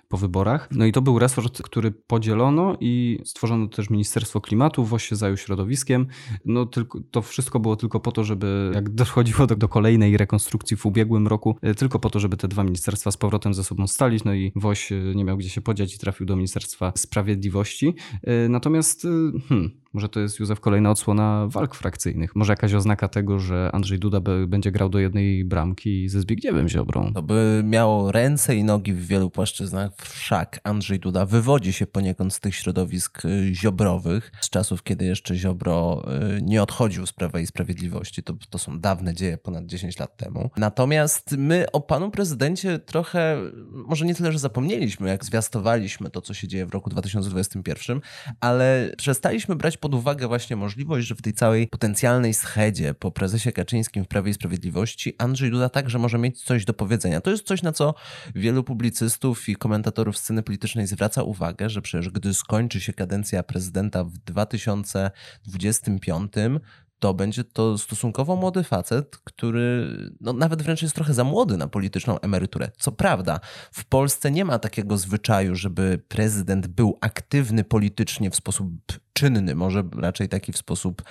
po 0.10 0.18
wyborach. 0.18 0.68
No 0.72 0.86
i 0.86 0.92
to 0.92 1.02
był 1.02 1.20
resort, 1.20 1.62
który 1.62 1.92
podzielono 1.92 2.78
i 2.80 3.20
stworzono 3.26 3.68
też 3.68 3.90
Ministerstwo 3.90 4.42
Klimatu, 4.42 4.86
WOŚ 4.86 5.04
się 5.04 5.16
zajął 5.16 5.38
środowiskiem. 5.38 6.08
No 6.46 6.66
tylko, 6.66 7.00
to 7.12 7.22
wszystko 7.22 7.60
było 7.60 7.76
tylko 7.76 8.00
po 8.00 8.12
to, 8.12 8.24
żeby 8.24 8.72
jak 8.74 8.90
dochodziło 8.90 9.48
do, 9.48 9.56
do 9.56 9.68
kolejnej 9.68 10.18
rekonstrukcji 10.18 10.78
w 10.78 10.86
ubiegłym 10.86 11.28
roku, 11.28 11.58
e, 11.62 11.76
tylko 11.76 12.00
po 12.00 12.10
to, 12.10 12.20
żeby 12.20 12.38
te 12.38 12.48
dwa 12.48 12.64
ministerstwa 12.64 13.12
z 13.12 13.18
powrotem 13.18 13.54
ze 13.54 13.64
sobą 13.64 13.88
stalić, 13.88 14.24
no 14.24 14.34
i 14.34 14.52
WOŚ 14.56 14.92
e, 14.92 14.96
nie 15.16 15.26
miał 15.26 15.38
gdzie 15.38 15.50
się 15.50 15.62
podziać 15.62 15.96
i 15.96 16.00
trafił 16.00 16.26
do 16.26 16.36
Ministerstwa 16.36 16.94
Sprawiedliwości. 16.96 17.96
E, 18.24 18.50
natomiast 18.50 19.08
hmm, 19.50 19.72
może 19.94 20.10
to 20.10 20.20
jest, 20.20 20.40
Józef, 20.40 20.60
kolejna 20.60 20.92
odsłona 20.92 21.48
walk 21.48 21.76
frakcyjnych. 21.76 22.36
Może 22.36 22.54
jakaś 22.54 22.74
oznaka 22.74 23.08
tego, 23.08 23.40
że 23.40 23.70
Andrzej 23.74 24.00
Duda 24.00 24.20
będzie 24.48 24.72
grał 24.72 24.90
do 24.90 25.00
jednej 25.00 25.46
bramki 25.46 26.10
ze 26.10 26.22
Zbigniewem 26.22 26.70
Ziobrą. 26.70 27.14
To 27.14 27.24
by 27.24 27.62
miało 27.66 28.12
ręce 28.12 28.56
i 28.56 28.64
nogi 28.64 28.94
w 28.94 29.08
wielu 29.08 29.30
płaszczyznach. 29.30 29.92
Wszak 29.98 30.60
Andrzej 30.64 31.00
Duda 31.00 31.26
wywodzi 31.26 31.74
się 31.74 31.88
poniekąd 31.88 32.34
z 32.34 32.40
tych 32.40 32.56
środowisk 32.56 33.26
y, 33.26 33.50
ziobrowych, 33.54 34.32
z 34.42 34.50
czasów, 34.50 34.84
kiedy 34.84 35.06
jeszcze 35.06 35.36
Ziobro 35.36 36.06
y, 36.38 36.42
nie 36.42 36.64
odchodził 36.64 37.06
z 37.06 37.14
Prawa 37.14 37.40
i 37.40 37.48
Sprawiedliwości. 37.48 38.24
To, 38.24 38.34
to 38.50 38.58
są 38.58 38.80
dawne 38.80 39.14
dzieje, 39.14 39.38
ponad 39.38 39.66
10 39.66 40.00
lat 40.00 40.18
temu. 40.18 40.50
Natomiast 40.58 41.36
my 41.38 41.66
o 41.72 41.82
panu 41.82 42.12
prezydencie 42.12 42.80
trochę, 42.80 43.38
może 43.72 44.06
nie 44.06 44.16
tyle, 44.16 44.32
że 44.32 44.40
zapomnieliśmy, 44.40 45.10
jak 45.10 45.26
zwiastowaliśmy 45.26 46.10
to, 46.10 46.22
co 46.22 46.34
się 46.34 46.48
dzieje 46.48 46.66
w 46.66 46.72
roku 46.72 46.90
2021, 46.90 48.02
ale 48.40 48.92
przestaliśmy 48.98 49.56
brać 49.56 49.79
pod 49.80 49.96
uwagę 49.96 50.28
właśnie 50.28 50.56
możliwość, 50.56 51.08
że 51.08 51.16
w 51.16 51.22
tej 51.22 51.34
całej 51.34 51.68
potencjalnej 51.68 52.34
schedzie 52.34 52.94
po 52.94 53.12
prezesie 53.12 53.52
Kaczyńskim 53.52 54.04
w 54.04 54.08
Prawie 54.08 54.32
i 54.32 54.34
Sprawiedliwości 54.34 55.14
Andrzej 55.18 55.52
Duda 55.52 55.70
także 55.70 56.00
może 56.00 56.18
mieć 56.18 56.44
coś 56.44 56.66
do 56.66 56.74
powiedzenia. 56.74 57.22
To 57.22 57.32
jest 57.32 57.48
coś, 57.48 57.64
na 57.64 57.72
co 57.72 57.94
wielu 58.36 58.64
publicystów 58.64 59.50
i 59.50 59.56
komentatorów 59.56 60.18
sceny 60.18 60.44
politycznej 60.44 60.88
zwraca 60.88 61.24
uwagę, 61.24 61.70
że 61.70 61.82
przecież 61.82 62.10
gdy 62.10 62.34
skończy 62.34 62.82
się 62.82 62.94
kadencja 62.94 63.44
prezydenta 63.44 64.04
w 64.04 64.18
2025, 64.18 66.32
to 67.00 67.14
będzie 67.14 67.44
to 67.44 67.78
stosunkowo 67.78 68.36
młody 68.36 68.64
facet, 68.64 69.18
który 69.18 69.88
no, 70.22 70.34
nawet 70.34 70.62
wręcz 70.62 70.82
jest 70.82 70.96
trochę 70.96 71.14
za 71.14 71.24
młody 71.24 71.58
na 71.58 71.68
polityczną 71.68 72.20
emeryturę. 72.20 72.72
Co 72.78 72.92
prawda, 72.92 73.40
w 73.72 73.86
Polsce 73.86 74.32
nie 74.32 74.46
ma 74.46 74.60
takiego 74.60 74.98
zwyczaju, 74.98 75.56
żeby 75.56 76.02
prezydent 76.08 76.68
był 76.68 76.98
aktywny 77.02 77.64
politycznie 77.64 78.32
w 78.32 78.36
sposób 78.36 78.68
czynny, 79.20 79.56
może 79.56 79.84
raczej 79.98 80.30
taki 80.30 80.52
w 80.52 80.58
sposób 80.58 81.04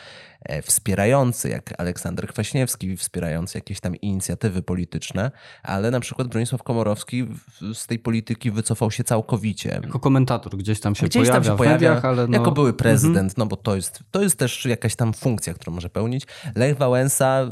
e, 0.43 0.63
wspierający, 0.63 1.49
jak 1.49 1.81
Aleksander 1.81 2.29
Kwaśniewski, 2.29 2.97
wspierający 2.97 3.59
jakieś 3.59 3.81
tam 3.81 3.97
inicjatywy 3.97 4.63
polityczne, 4.63 5.31
ale 5.63 5.91
na 5.91 6.01
przykład 6.01 6.29
Bronisław 6.29 6.63
Komorowski 6.63 7.27
z 7.75 7.87
tej 7.87 7.99
polityki 7.99 8.51
wycofał 8.51 8.91
się 8.91 9.05
całkowicie. 9.05 9.81
Jako 9.83 9.99
komentator 9.99 10.57
gdzieś 10.57 10.81
tam 10.81 10.95
się 10.95 11.07
gdzieś 11.07 11.23
pojawia 11.23 11.35
tam 11.35 11.45
się 11.45 11.57
pojawia, 11.57 11.89
mediach, 11.89 12.05
ale 12.05 12.27
no... 12.27 12.39
Jako 12.39 12.53
były 12.53 12.73
prezydent, 12.73 13.17
mm 13.17 13.29
-hmm. 13.29 13.39
no 13.39 13.47
bo 13.47 13.57
to 13.57 13.77
jest, 13.77 14.01
to 14.11 14.23
jest 14.23 14.39
też 14.39 14.65
jakaś 14.65 14.97
tam 14.97 15.13
funkcja, 15.13 15.55
którą 15.55 15.73
może 15.73 15.91
pełnić. 15.91 16.27
Lech 16.55 16.77
Wałęsa, 16.77 17.49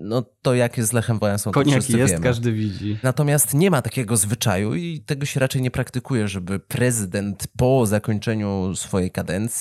no 0.00 0.22
to 0.42 0.54
jak 0.54 0.76
jest 0.76 0.90
z 0.90 0.92
Lechem 0.92 1.18
Wałęsą, 1.18 1.50
to 1.50 1.54
Koniak 1.54 1.90
jest, 1.90 2.12
wiemy. 2.12 2.24
każdy 2.24 2.52
widzi. 2.52 2.98
Natomiast 3.02 3.54
nie 3.54 3.70
ma 3.70 3.82
takiego 3.82 4.16
zwyczaju 4.16 4.74
i 4.74 5.00
tego 5.00 5.26
się 5.26 5.40
raczej 5.40 5.62
nie 5.62 5.70
praktykuje, 5.70 6.28
żeby 6.28 6.58
prezydent 6.58 7.48
po 7.56 7.86
zakończeniu 7.86 8.74
swojej 8.74 9.10
kadencji 9.10 9.55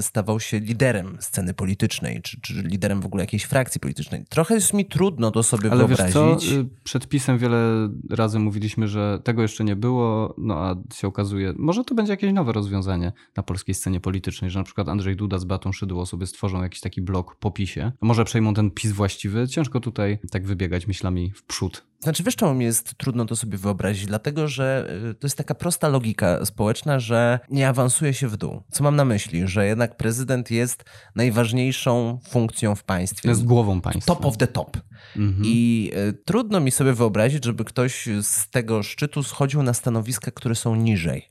stawał 0.00 0.40
się 0.40 0.60
liderem 0.60 1.16
sceny 1.20 1.54
politycznej, 1.54 2.22
czy, 2.22 2.40
czy 2.40 2.54
liderem 2.54 3.00
w 3.00 3.06
ogóle 3.06 3.22
jakiejś 3.22 3.44
frakcji 3.44 3.80
politycznej. 3.80 4.24
Trochę 4.28 4.54
jest 4.54 4.74
mi 4.74 4.86
trudno 4.86 5.30
to 5.30 5.42
sobie 5.42 5.72
Ale 5.72 5.86
wyobrazić. 5.86 6.14
Wiesz 6.14 6.50
co? 6.50 6.60
Y, 6.60 6.68
przed 6.84 7.08
pisem 7.08 7.38
wiele 7.38 7.88
razy 8.10 8.38
mówiliśmy, 8.38 8.88
że 8.88 9.20
tego 9.24 9.42
jeszcze 9.42 9.64
nie 9.64 9.76
było, 9.76 10.34
no 10.38 10.54
a 10.54 10.76
się 10.94 11.08
okazuje, 11.08 11.54
może 11.56 11.84
to 11.84 11.94
będzie 11.94 12.12
jakieś 12.12 12.32
nowe 12.32 12.52
rozwiązanie 12.52 13.12
na 13.36 13.42
polskiej 13.42 13.74
scenie 13.74 14.00
politycznej, 14.00 14.50
że 14.50 14.58
na 14.58 14.64
przykład 14.64 14.88
Andrzej 14.88 15.16
Duda 15.16 15.38
z 15.38 15.44
Batą 15.44 15.72
Szydło 15.72 16.06
sobie 16.06 16.26
stworzą 16.26 16.62
jakiś 16.62 16.80
taki 16.80 17.02
blok 17.02 17.36
po 17.36 17.50
pisie. 17.50 17.92
Może 18.00 18.24
przejmą 18.24 18.54
ten 18.54 18.70
pis 18.70 18.92
właściwy. 18.92 19.48
Ciężko 19.48 19.80
tutaj 19.80 20.18
tak 20.30 20.46
wybiegać 20.46 20.86
myślami 20.86 21.32
w 21.34 21.42
przód 21.42 21.87
znaczy, 22.00 22.22
wiesz, 22.22 22.36
czemu 22.36 22.54
mi 22.54 22.64
jest 22.64 22.94
trudno 22.94 23.24
to 23.24 23.36
sobie 23.36 23.58
wyobrazić? 23.58 24.06
Dlatego, 24.06 24.48
że 24.48 24.88
y, 25.10 25.14
to 25.14 25.26
jest 25.26 25.36
taka 25.36 25.54
prosta 25.54 25.88
logika 25.88 26.44
społeczna, 26.46 27.00
że 27.00 27.40
nie 27.50 27.68
awansuje 27.68 28.14
się 28.14 28.28
w 28.28 28.36
dół. 28.36 28.62
Co 28.70 28.84
mam 28.84 28.96
na 28.96 29.04
myśli? 29.04 29.48
Że 29.48 29.66
jednak 29.66 29.96
prezydent 29.96 30.50
jest 30.50 30.84
najważniejszą 31.14 32.18
funkcją 32.28 32.74
w 32.74 32.84
państwie. 32.84 33.28
Jest 33.28 33.44
głową 33.44 33.80
państwa. 33.80 34.14
Top 34.14 34.24
of 34.24 34.36
the 34.36 34.46
top. 34.46 34.76
Mhm. 35.16 35.42
I 35.44 35.90
y, 36.08 36.12
trudno 36.24 36.60
mi 36.60 36.70
sobie 36.70 36.92
wyobrazić, 36.92 37.44
żeby 37.44 37.64
ktoś 37.64 38.08
z 38.22 38.50
tego 38.50 38.82
szczytu 38.82 39.22
schodził 39.22 39.62
na 39.62 39.74
stanowiska, 39.74 40.30
które 40.30 40.54
są 40.54 40.74
niżej. 40.74 41.28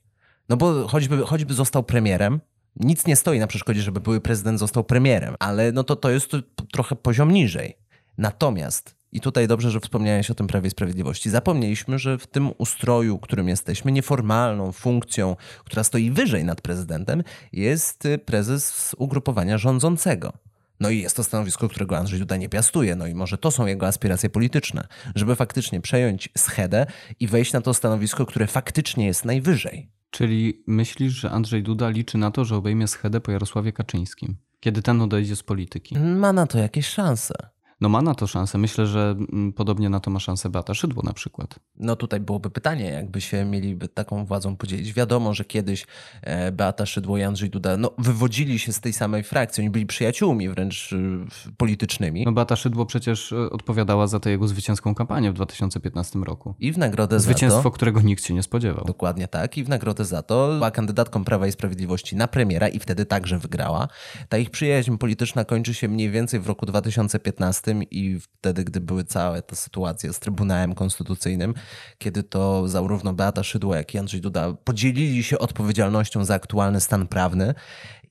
No 0.48 0.56
bo 0.56 0.88
choćby, 0.88 1.26
choćby 1.26 1.54
został 1.54 1.82
premierem, 1.82 2.40
nic 2.76 3.06
nie 3.06 3.16
stoi 3.16 3.38
na 3.38 3.46
przeszkodzie, 3.46 3.82
żeby 3.82 4.00
były 4.00 4.20
prezydent 4.20 4.58
został 4.58 4.84
premierem, 4.84 5.34
ale 5.38 5.72
no 5.72 5.84
to 5.84 5.96
to 5.96 6.10
jest 6.10 6.32
trochę 6.72 6.96
poziom 6.96 7.30
niżej. 7.30 7.78
Natomiast 8.18 8.97
i 9.12 9.20
tutaj 9.20 9.48
dobrze, 9.48 9.70
że 9.70 9.80
wspomniałeś 9.80 10.30
o 10.30 10.34
tym 10.34 10.46
Prawie 10.46 10.70
Sprawiedliwości. 10.70 11.30
Zapomnieliśmy, 11.30 11.98
że 11.98 12.18
w 12.18 12.26
tym 12.26 12.50
ustroju, 12.58 13.18
którym 13.18 13.48
jesteśmy, 13.48 13.92
nieformalną 13.92 14.72
funkcją, 14.72 15.36
która 15.64 15.84
stoi 15.84 16.10
wyżej 16.10 16.44
nad 16.44 16.60
prezydentem, 16.60 17.22
jest 17.52 18.08
prezes 18.24 18.94
ugrupowania 18.98 19.58
rządzącego. 19.58 20.32
No 20.80 20.90
i 20.90 21.00
jest 21.00 21.16
to 21.16 21.24
stanowisko, 21.24 21.68
którego 21.68 21.98
Andrzej 21.98 22.18
Duda 22.18 22.36
nie 22.36 22.48
piastuje. 22.48 22.96
No 22.96 23.06
i 23.06 23.14
może 23.14 23.38
to 23.38 23.50
są 23.50 23.66
jego 23.66 23.86
aspiracje 23.86 24.30
polityczne, 24.30 24.88
żeby 25.14 25.36
faktycznie 25.36 25.80
przejąć 25.80 26.28
schedę 26.38 26.86
i 27.20 27.26
wejść 27.26 27.52
na 27.52 27.60
to 27.60 27.74
stanowisko, 27.74 28.26
które 28.26 28.46
faktycznie 28.46 29.06
jest 29.06 29.24
najwyżej. 29.24 29.90
Czyli 30.10 30.62
myślisz, 30.66 31.12
że 31.12 31.30
Andrzej 31.30 31.62
Duda 31.62 31.88
liczy 31.88 32.18
na 32.18 32.30
to, 32.30 32.44
że 32.44 32.56
obejmie 32.56 32.88
schedę 32.88 33.20
po 33.20 33.32
Jarosławie 33.32 33.72
Kaczyńskim, 33.72 34.36
kiedy 34.60 34.82
ten 34.82 35.00
odejdzie 35.00 35.36
z 35.36 35.42
polityki? 35.42 35.98
Ma 35.98 36.32
na 36.32 36.46
to 36.46 36.58
jakieś 36.58 36.86
szanse. 36.86 37.34
No 37.80 37.88
ma 37.88 38.02
na 38.02 38.14
to 38.14 38.26
szansę. 38.26 38.58
Myślę, 38.58 38.86
że 38.86 39.16
mm, 39.32 39.52
podobnie 39.52 39.88
na 39.88 40.00
to 40.00 40.10
ma 40.10 40.20
szansę 40.20 40.50
Beata 40.50 40.74
Szydło 40.74 41.02
na 41.02 41.12
przykład. 41.12 41.54
No 41.76 41.96
tutaj 41.96 42.20
byłoby 42.20 42.50
pytanie, 42.50 42.84
jakby 42.84 43.20
się 43.20 43.44
mieliby 43.44 43.88
taką 43.88 44.24
władzą 44.24 44.56
podzielić. 44.56 44.92
Wiadomo, 44.92 45.34
że 45.34 45.44
kiedyś 45.44 45.86
e, 46.22 46.52
Beata 46.52 46.86
Szydło 46.86 47.18
i 47.18 47.22
Andrzej 47.22 47.50
Duda 47.50 47.76
no, 47.76 47.90
wywodzili 47.98 48.58
się 48.58 48.72
z 48.72 48.80
tej 48.80 48.92
samej 48.92 49.22
frakcji. 49.22 49.60
Oni 49.60 49.70
byli 49.70 49.86
przyjaciółmi 49.86 50.48
wręcz 50.48 50.92
y, 50.92 51.18
politycznymi. 51.56 52.24
No 52.24 52.32
Beata 52.32 52.56
Szydło 52.56 52.86
przecież 52.86 53.32
e, 53.32 53.50
odpowiadała 53.50 54.06
za 54.06 54.20
tę 54.20 54.30
jego 54.30 54.48
zwycięską 54.48 54.94
kampanię 54.94 55.30
w 55.30 55.34
2015 55.34 56.18
roku. 56.18 56.54
I 56.58 56.72
w 56.72 56.78
nagrodę 56.78 57.20
Zwycięstwo, 57.20 57.62
za 57.62 57.62
to... 57.62 57.70
którego 57.70 58.00
nikt 58.00 58.24
się 58.24 58.34
nie 58.34 58.42
spodziewał. 58.42 58.84
Dokładnie 58.84 59.28
tak. 59.28 59.58
I 59.58 59.64
w 59.64 59.68
nagrodę 59.68 60.04
za 60.04 60.22
to 60.22 60.48
była 60.48 60.70
kandydatką 60.70 61.24
Prawa 61.24 61.46
i 61.46 61.52
Sprawiedliwości 61.52 62.16
na 62.16 62.28
premiera 62.28 62.68
i 62.68 62.78
wtedy 62.78 63.06
także 63.06 63.38
wygrała. 63.38 63.88
Ta 64.28 64.38
ich 64.38 64.50
przyjaźń 64.50 64.96
polityczna 64.96 65.44
kończy 65.44 65.74
się 65.74 65.88
mniej 65.88 66.10
więcej 66.10 66.40
w 66.40 66.46
roku 66.46 66.66
2015 66.66 67.67
i 67.90 68.20
wtedy, 68.20 68.64
gdy 68.64 68.80
były 68.80 69.04
całe 69.04 69.42
te 69.42 69.56
sytuacje 69.56 70.12
z 70.12 70.18
Trybunałem 70.18 70.74
Konstytucyjnym, 70.74 71.54
kiedy 71.98 72.22
to 72.22 72.68
zarówno 72.68 73.12
Beata 73.12 73.42
Szydło, 73.42 73.74
jak 73.74 73.94
i 73.94 73.98
Andrzej 73.98 74.20
Duda 74.20 74.52
podzielili 74.52 75.22
się 75.22 75.38
odpowiedzialnością 75.38 76.24
za 76.24 76.34
aktualny 76.34 76.80
stan 76.80 77.06
prawny 77.06 77.54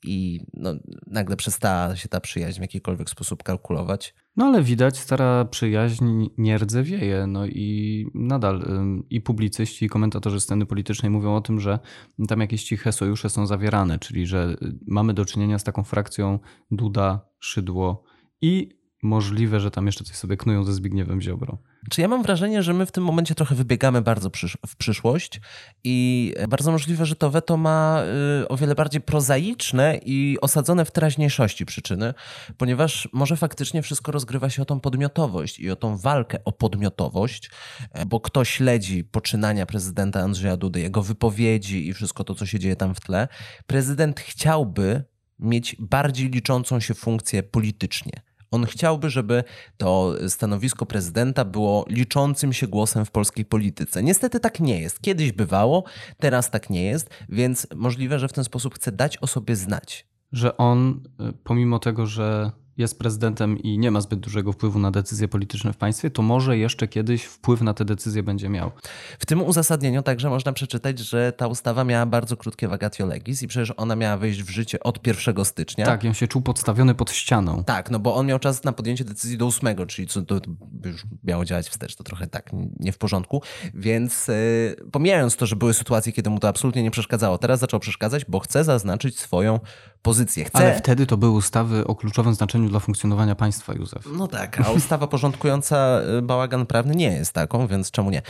i 0.04 0.40
no, 0.54 0.74
nagle 1.08 1.36
przestała 1.36 1.96
się 1.96 2.10
ta 2.10 2.20
przyjaźń 2.20 2.60
w 2.60 2.62
jakikolwiek 2.62 3.10
sposób 3.10 3.44
kalkulować. 3.44 4.16
No 4.36 4.46
ale 4.46 4.64
widać, 4.64 4.98
stara 4.98 5.46
przyjaźń 5.46 6.26
nie 6.38 6.58
rdzewieje. 6.58 7.28
No 7.28 7.46
i 7.46 8.06
nadal 8.14 8.66
i 9.10 9.22
publicyści, 9.22 9.86
i 9.86 9.90
komentatorzy 9.90 10.40
sceny 10.40 10.66
politycznej 10.66 11.10
mówią 11.10 11.36
o 11.36 11.42
tym, 11.42 11.60
że 11.60 11.80
tam 12.28 12.42
jakieś 12.42 12.64
ciche 12.64 12.92
sojusze 12.92 13.30
są 13.30 13.48
zawierane, 13.48 14.00
czyli 14.00 14.26
że 14.26 14.56
y, 14.62 14.76
mamy 14.88 15.14
do 15.14 15.26
czynienia 15.26 15.60
z 15.60 15.64
taką 15.64 15.84
frakcją 15.84 16.40
Duda, 16.72 17.28
Szydło 17.40 18.04
i 18.42 18.76
możliwe, 19.04 19.60
że 19.60 19.72
tam 19.72 19.86
jeszcze 19.86 20.04
coś 20.04 20.16
sobie 20.16 20.38
knują 20.38 20.63
ze 20.63 20.74
Zbigniewem 20.74 21.22
Ziobro. 21.22 21.58
Czy 21.89 22.01
ja 22.01 22.08
mam 22.08 22.24
wrażenie, 22.24 22.63
że 22.63 22.74
my 22.74 22.86
w 22.86 22.92
tym 22.92 23.04
momencie 23.04 23.36
trochę 23.36 23.56
wybiegamy 23.56 24.01
bardzo 24.01 24.30
przysz 24.30 24.58
w 24.68 24.75
przyszłość 24.75 25.42
i 25.84 26.34
bardzo 26.50 26.72
możliwe, 26.72 27.06
że 27.06 27.16
to 27.16 27.30
weto 27.30 27.58
ma 27.58 28.04
y, 28.44 28.48
o 28.48 28.58
wiele 28.58 28.75
bardziej 28.75 29.01
prozaiczne 29.01 30.00
i 30.06 30.38
osadzone 30.42 30.86
w 30.86 30.92
teraźniejszości 30.92 31.66
przyczyny, 31.66 32.13
ponieważ 32.58 33.10
może 33.13 33.38
faktycznie 33.38 33.82
wszystko 33.82 34.12
rozgrywa 34.12 34.50
się 34.50 34.62
o 34.62 34.66
tą 34.66 34.80
podmiotowość 34.80 35.60
i 35.60 35.72
o 35.72 35.75
tą 35.75 35.98
walkę 35.98 36.38
o 36.46 36.51
podmiotowość, 36.51 37.51
e, 37.92 38.06
bo 38.06 38.20
kto 38.20 38.46
śledzi 38.46 39.04
poczynania 39.04 39.66
prezydenta 39.66 40.22
Andrzeja 40.22 40.58
Dudy, 40.58 40.80
jego 40.80 41.01
wypowiedzi 41.01 41.88
i 41.88 41.94
wszystko 41.94 42.24
to, 42.24 42.36
co 42.36 42.46
się 42.46 42.60
dzieje 42.60 42.75
tam 42.75 42.96
w 42.96 43.00
tle, 43.00 43.27
prezydent 43.68 44.20
chciałby 44.20 45.04
mieć 45.39 45.75
bardziej 45.80 46.30
liczącą 46.30 46.80
się 46.80 46.94
funkcję 46.94 47.44
politycznie. 47.44 48.26
On 48.51 48.66
chciałby, 48.66 49.10
żeby 49.10 49.44
to 49.77 50.16
stanowisko 50.27 50.86
prezydenta 50.86 51.46
było 51.46 51.86
liczącym 51.89 52.54
się 52.54 52.68
głosem 52.68 53.06
w 53.06 53.12
polskiej 53.12 53.46
polityce. 53.46 54.04
Niestety 54.04 54.39
tak 54.39 54.60
nie 54.60 54.82
jest. 54.82 55.01
Kiedyś 55.01 55.32
bywało, 55.32 55.84
teraz 56.18 56.51
tak 56.51 56.70
nie 56.70 56.84
jest, 56.84 57.10
więc 57.30 57.68
możliwe, 57.75 58.20
że 58.20 58.27
w 58.27 58.34
ten 58.34 58.44
sposób 58.44 58.75
chce 58.75 58.92
dać 58.92 59.18
o 59.18 59.27
sobie 59.27 59.56
znać. 59.56 60.08
Że 60.32 60.58
on, 60.58 61.04
y, 61.30 61.34
pomimo 61.44 61.80
tego, 61.80 62.06
że 62.06 62.51
jest 62.77 63.00
prezydentem 63.00 63.60
i 63.60 63.77
nie 63.77 63.91
ma 63.91 64.01
zbyt 64.01 64.19
dużego 64.19 64.51
wpływu 64.51 64.79
na 64.79 64.91
decyzje 64.91 65.27
polityczne 65.27 65.74
w 65.74 65.77
państwie, 65.77 66.10
to 66.12 66.22
może 66.22 66.57
jeszcze 66.57 66.88
kiedyś 66.88 67.24
wpływ 67.24 67.62
na 67.62 67.74
te 67.74 67.86
decyzje 67.86 68.24
będzie 68.24 68.50
miał. 68.50 68.72
W 69.19 69.25
tym 69.25 69.41
uzasadnieniu 69.41 70.01
także 70.01 70.29
można 70.29 70.53
przeczytać, 70.53 71.00
że 71.00 71.31
ta 71.31 71.48
ustawa 71.48 71.84
miała 71.84 72.05
bardzo 72.05 72.38
krótkie 72.38 72.67
vacatio 72.67 73.05
legis 73.05 73.43
i 73.43 73.48
przecież 73.48 73.74
ona 73.77 73.96
miała 73.96 74.17
wejść 74.17 74.43
w 74.43 74.50
życie 74.50 74.79
od 74.79 75.07
1 75.07 75.46
stycznia. 75.46 75.86
Tak, 75.86 76.05
on 76.05 76.13
się 76.13 76.27
czuł 76.27 76.41
podstawiony 76.41 76.96
pod 76.96 77.12
ścianą. 77.12 77.63
Tak, 77.63 77.91
no 77.91 78.00
bo 78.00 78.15
on 78.15 78.27
miał 78.27 78.39
czas 78.39 78.63
na 78.63 78.72
podjęcie 78.72 79.03
decyzji 79.03 79.38
do 79.38 79.48
8, 79.48 79.88
czyli 79.88 80.07
co 80.07 80.22
to 80.22 80.39
już 80.86 81.03
miało 81.24 81.46
działać 81.46 81.69
wstecz, 81.69 81.96
to 81.96 82.03
trochę 82.03 82.27
tak 82.27 82.50
nie 82.79 82.91
w 82.91 82.98
porządku, 82.98 83.41
więc 83.74 84.27
yy, 84.27 84.75
pomijając 84.91 85.36
to, 85.36 85.46
że 85.46 85.55
były 85.55 85.74
sytuacje, 85.74 86.13
kiedy 86.13 86.29
mu 86.29 86.39
to 86.39 86.48
absolutnie 86.48 86.84
nie 86.84 86.91
przeszkadzało, 86.91 87.38
teraz 87.38 87.60
zaczął 87.60 87.79
przeszkadzać, 87.79 88.25
bo 88.25 88.39
chce 88.39 88.63
zaznaczyć 88.63 89.19
swoją 89.19 89.60
pozycję. 90.01 90.46
Chce... 90.46 90.57
Ale 90.57 90.75
wtedy 90.75 91.05
to 91.05 91.17
były 91.17 91.31
ustawy 91.31 91.88
o 91.88 91.96
kluczowym 91.96 92.34
znaczeniu 92.34 92.67
dla 92.70 92.80
funkcjonowania 92.80 93.36
państwa, 93.36 93.74
Józef. 93.74 94.08
No 94.14 94.28
tak, 94.28 94.62
a 94.68 94.72
ustawa 94.72 95.08
porządkująca 95.08 96.02
y, 96.18 96.22
bałagan 96.22 96.66
prawny 96.66 96.96
nie 96.96 97.12
jest 97.12 97.34
taką, 97.34 97.68
więc 97.68 97.92
czemu 97.92 98.10
nie? 98.10 98.22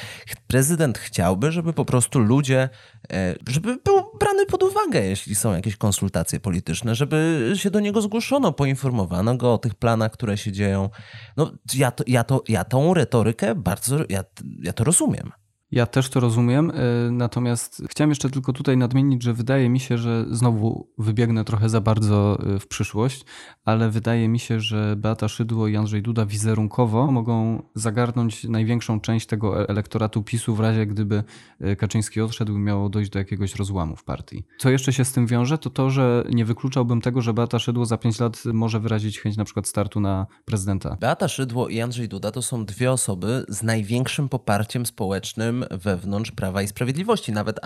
Prezydent 0.47 0.97
chciałby, 0.97 1.51
żeby 1.51 1.73
po 1.73 1.85
prostu 1.85 2.19
ludzie, 2.19 2.69
e, 3.11 3.35
żeby 3.49 3.77
był 3.85 4.11
brany 4.19 4.45
pod 4.45 4.63
uwagę, 4.63 5.01
jeśli 5.01 5.35
są 5.35 5.53
jakieś 5.53 5.75
konsultacje 5.75 6.39
polityczne, 6.39 6.95
żeby 6.95 7.51
się 7.55 7.71
do 7.71 7.79
niego 7.79 8.01
zgłoszono, 8.01 8.51
poinformowano 8.51 9.37
go 9.37 9.53
o 9.53 9.57
tych 9.57 9.75
planach, 9.75 10.11
które 10.11 10.37
się 10.37 10.51
dzieją. 10.51 10.89
No 11.37 11.51
ja, 11.73 11.91
to, 11.91 12.03
ja, 12.07 12.23
to, 12.23 12.43
ja 12.47 12.63
tą 12.63 12.93
retorykę 12.93 13.55
bardzo, 13.55 13.97
ja, 14.09 14.23
ja 14.61 14.73
to 14.73 14.83
rozumiem. 14.83 15.31
Ja 15.71 15.85
też 15.85 16.09
to 16.09 16.19
rozumiem, 16.19 16.71
y, 16.71 17.11
natomiast 17.11 17.83
chciałem 17.89 18.09
jeszcze 18.09 18.29
tylko 18.29 18.53
tutaj 18.53 18.77
nadmienić, 18.77 19.23
że 19.23 19.33
wydaje 19.33 19.69
mi 19.69 19.79
się, 19.79 19.97
że 19.97 20.25
znowu 20.31 20.87
wybiegnę 20.97 21.43
trochę 21.43 21.69
za 21.69 21.81
bardzo 21.81 22.39
y, 22.55 22.59
w 22.59 22.67
przyszłość, 22.67 23.25
ale 23.65 23.89
wydaje 23.89 24.27
mi 24.27 24.39
się, 24.39 24.59
że 24.59 24.95
Beata 24.97 25.27
Szydło 25.27 25.67
i 25.67 25.75
Andrzej 25.75 26.01
Duda 26.01 26.25
wizerunkowo 26.25 27.11
mogą 27.11 27.63
zagarnąć 27.75 28.43
największą 28.43 28.99
część 28.99 29.27
tego 29.27 29.61
e- 29.61 29.69
elektoratu 29.69 30.23
PiSu 30.23 30.55
w 30.55 30.59
razie 30.59 30.85
gdyby 30.85 31.23
y, 31.61 31.75
Kaczyński 31.75 32.21
odszedł 32.21 32.55
i 32.55 32.59
miało 32.59 32.89
dojść 32.89 33.11
do 33.11 33.19
jakiegoś 33.19 33.55
rozłamu 33.55 33.95
w 33.95 34.03
partii. 34.03 34.43
Co 34.57 34.69
jeszcze 34.69 34.93
się 34.93 35.05
z 35.05 35.11
tym 35.11 35.27
wiąże, 35.27 35.57
to 35.57 35.69
to, 35.69 35.89
że 35.89 36.23
nie 36.31 36.45
wykluczałbym 36.45 37.01
tego, 37.01 37.21
że 37.21 37.33
Beata 37.33 37.59
Szydło 37.59 37.85
za 37.85 37.97
pięć 37.97 38.19
lat 38.19 38.43
może 38.45 38.79
wyrazić 38.79 39.19
chęć 39.19 39.37
na 39.37 39.45
przykład 39.45 39.67
startu 39.67 39.99
na 39.99 40.27
prezydenta. 40.45 40.97
Beata 40.99 41.27
Szydło 41.27 41.69
i 41.69 41.81
Andrzej 41.81 42.09
Duda 42.09 42.31
to 42.31 42.41
są 42.41 42.65
dwie 42.65 42.91
osoby 42.91 43.45
z 43.49 43.63
największym 43.63 44.29
poparciem 44.29 44.85
społecznym 44.85 45.56
wewnątrz 45.71 46.31
Prawa 46.31 46.61
i 46.61 46.67
Sprawiedliwości. 46.67 47.31
Nawet 47.31 47.59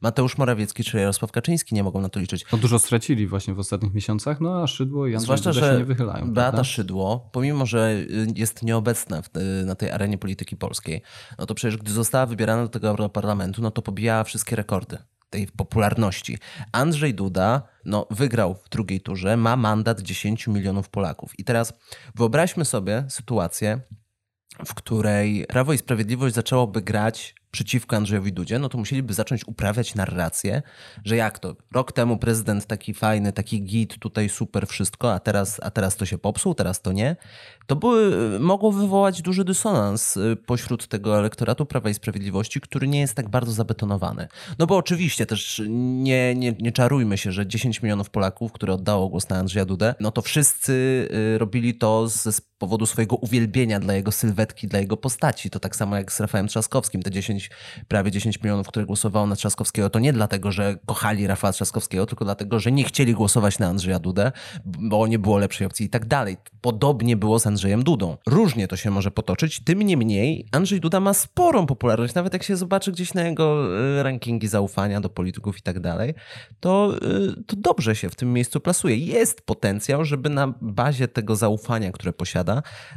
Mateusz 0.00 0.38
Morawiecki 0.38 0.84
czy 0.84 0.98
Jarosław 0.98 1.32
Kaczyński 1.32 1.74
nie 1.74 1.82
mogą 1.82 2.00
na 2.00 2.08
to 2.08 2.20
liczyć. 2.20 2.46
No 2.52 2.58
dużo 2.58 2.78
stracili 2.78 3.26
właśnie 3.26 3.54
w 3.54 3.58
ostatnich 3.58 3.94
miesiącach, 3.94 4.40
no 4.40 4.62
a 4.62 4.66
Szydło 4.66 5.06
i 5.06 5.14
Andrzej 5.14 5.24
Zwłaszcza, 5.24 5.52
że 5.52 5.60
się 5.60 5.78
nie 5.78 5.84
wychylają. 5.84 6.32
Beata 6.32 6.50
prawda? 6.50 6.64
Szydło, 6.64 7.28
pomimo, 7.32 7.66
że 7.66 7.94
jest 8.34 8.62
nieobecna 8.62 9.22
w, 9.22 9.30
na 9.64 9.74
tej 9.74 9.90
arenie 9.90 10.18
polityki 10.18 10.56
polskiej, 10.56 11.02
no 11.38 11.46
to 11.46 11.54
przecież 11.54 11.76
gdy 11.76 11.92
została 11.92 12.26
wybierana 12.26 12.62
do 12.62 12.68
tego 12.68 13.08
parlamentu, 13.08 13.62
no 13.62 13.70
to 13.70 13.82
pobijała 13.82 14.24
wszystkie 14.24 14.56
rekordy 14.56 14.98
tej 15.30 15.46
popularności. 15.46 16.38
Andrzej 16.72 17.14
Duda 17.14 17.62
no, 17.84 18.06
wygrał 18.10 18.54
w 18.54 18.68
drugiej 18.68 19.00
turze, 19.00 19.36
ma 19.36 19.56
mandat 19.56 20.00
10 20.00 20.46
milionów 20.46 20.88
Polaków. 20.88 21.38
I 21.38 21.44
teraz 21.44 21.72
wyobraźmy 22.14 22.64
sobie 22.64 23.04
sytuację, 23.08 23.80
w 24.66 24.74
której 24.74 25.46
Prawo 25.48 25.72
i 25.72 25.78
Sprawiedliwość 25.78 26.34
zaczęłoby 26.34 26.82
grać 26.82 27.34
przeciwko 27.50 27.96
Andrzejowi 27.96 28.32
Dudzie, 28.32 28.58
no 28.58 28.68
to 28.68 28.78
musieliby 28.78 29.14
zacząć 29.14 29.48
uprawiać 29.48 29.94
narrację, 29.94 30.62
że 31.04 31.16
jak 31.16 31.38
to, 31.38 31.56
rok 31.72 31.92
temu 31.92 32.18
prezydent 32.18 32.66
taki 32.66 32.94
fajny, 32.94 33.32
taki 33.32 33.62
git, 33.62 33.98
tutaj 33.98 34.28
super 34.28 34.66
wszystko, 34.66 35.14
a 35.14 35.20
teraz, 35.20 35.60
a 35.62 35.70
teraz 35.70 35.96
to 35.96 36.06
się 36.06 36.18
popsuł, 36.18 36.54
teraz 36.54 36.82
to 36.82 36.92
nie. 36.92 37.16
To 37.66 37.76
były, 37.76 38.40
mogło 38.40 38.72
wywołać 38.72 39.22
duży 39.22 39.44
dysonans 39.44 40.16
y, 40.16 40.36
pośród 40.46 40.88
tego 40.88 41.18
elektoratu 41.18 41.66
Prawa 41.66 41.90
i 41.90 41.94
Sprawiedliwości, 41.94 42.60
który 42.60 42.88
nie 42.88 43.00
jest 43.00 43.14
tak 43.14 43.28
bardzo 43.28 43.52
zabetonowany. 43.52 44.28
No 44.58 44.66
bo 44.66 44.76
oczywiście 44.76 45.26
też 45.26 45.62
nie, 45.68 46.34
nie, 46.34 46.52
nie 46.52 46.72
czarujmy 46.72 47.18
się, 47.18 47.32
że 47.32 47.46
10 47.46 47.82
milionów 47.82 48.10
Polaków, 48.10 48.52
które 48.52 48.72
oddało 48.72 49.08
głos 49.08 49.28
na 49.28 49.36
Andrzeja 49.36 49.64
Dudę, 49.64 49.94
no 50.00 50.10
to 50.10 50.22
wszyscy 50.22 50.72
y, 51.34 51.38
robili 51.38 51.74
to 51.74 52.08
z 52.08 52.40
powodu 52.58 52.86
swojego 52.86 53.16
uwielbienia 53.16 53.80
dla 53.80 53.94
jego 53.94 54.12
sylwetki, 54.12 54.68
dla 54.68 54.78
jego 54.80 54.96
postaci. 54.96 55.50
To 55.50 55.60
tak 55.60 55.76
samo 55.76 55.96
jak 55.96 56.12
z 56.12 56.20
Rafałem 56.20 56.48
Trzaskowskim. 56.48 57.02
Te 57.02 57.10
10, 57.10 57.50
prawie 57.88 58.10
10 58.10 58.42
milionów, 58.42 58.68
które 58.68 58.86
głosowało 58.86 59.26
na 59.26 59.36
Trzaskowskiego, 59.36 59.90
to 59.90 59.98
nie 59.98 60.12
dlatego, 60.12 60.52
że 60.52 60.76
kochali 60.86 61.26
Rafała 61.26 61.52
Trzaskowskiego, 61.52 62.06
tylko 62.06 62.24
dlatego, 62.24 62.60
że 62.60 62.72
nie 62.72 62.84
chcieli 62.84 63.14
głosować 63.14 63.58
na 63.58 63.66
Andrzeja 63.66 63.98
Dudę, 63.98 64.32
bo 64.64 65.06
nie 65.06 65.18
było 65.18 65.38
lepszej 65.38 65.66
opcji 65.66 65.86
i 65.86 65.88
tak 65.88 66.06
dalej. 66.06 66.36
Podobnie 66.60 67.16
było 67.16 67.38
z 67.38 67.46
Andrzejem 67.46 67.84
Dudą. 67.84 68.16
Różnie 68.26 68.68
to 68.68 68.76
się 68.76 68.90
może 68.90 69.10
potoczyć, 69.10 69.64
tym 69.64 69.82
niemniej 69.82 70.48
Andrzej 70.52 70.80
Duda 70.80 71.00
ma 71.00 71.14
sporą 71.14 71.66
popularność. 71.66 72.14
Nawet 72.14 72.32
jak 72.32 72.42
się 72.42 72.56
zobaczy 72.56 72.92
gdzieś 72.92 73.14
na 73.14 73.22
jego 73.22 73.78
y, 73.98 74.02
rankingi 74.02 74.48
zaufania 74.48 75.00
do 75.00 75.08
polityków 75.08 75.58
i 75.58 75.62
tak 75.62 75.80
dalej, 75.80 76.14
to, 76.60 76.94
y, 76.96 77.44
to 77.46 77.56
dobrze 77.56 77.96
się 77.96 78.10
w 78.10 78.14
tym 78.14 78.32
miejscu 78.32 78.60
plasuje. 78.60 78.96
Jest 78.96 79.40
potencjał, 79.40 80.04
żeby 80.04 80.30
na 80.30 80.54
bazie 80.60 81.08
tego 81.08 81.36
zaufania, 81.36 81.92
które 81.92 82.12
posiada, 82.12 82.47